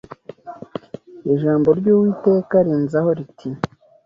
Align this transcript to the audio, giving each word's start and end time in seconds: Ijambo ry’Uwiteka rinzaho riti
Ijambo 1.33 1.67
ry’Uwiteka 1.79 2.55
rinzaho 2.65 3.09
riti 3.17 3.49